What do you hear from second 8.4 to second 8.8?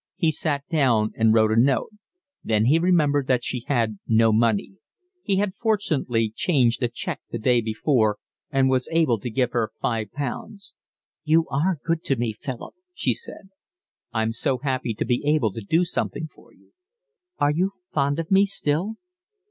and